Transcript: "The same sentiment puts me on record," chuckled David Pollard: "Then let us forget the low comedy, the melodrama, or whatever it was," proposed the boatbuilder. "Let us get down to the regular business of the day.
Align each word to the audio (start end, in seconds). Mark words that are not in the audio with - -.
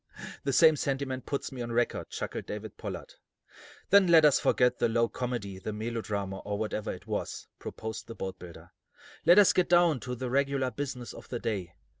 "The 0.43 0.51
same 0.51 0.75
sentiment 0.77 1.27
puts 1.27 1.51
me 1.51 1.61
on 1.61 1.71
record," 1.73 2.09
chuckled 2.09 2.47
David 2.47 2.75
Pollard: 2.75 3.13
"Then 3.91 4.07
let 4.07 4.25
us 4.25 4.39
forget 4.39 4.79
the 4.79 4.89
low 4.89 5.07
comedy, 5.07 5.59
the 5.59 5.71
melodrama, 5.73 6.39
or 6.39 6.57
whatever 6.57 6.91
it 6.91 7.05
was," 7.05 7.47
proposed 7.59 8.07
the 8.07 8.15
boatbuilder. 8.15 8.71
"Let 9.27 9.37
us 9.37 9.53
get 9.53 9.69
down 9.69 9.99
to 9.99 10.15
the 10.15 10.31
regular 10.31 10.71
business 10.71 11.13
of 11.13 11.29
the 11.29 11.37
day. 11.39 11.75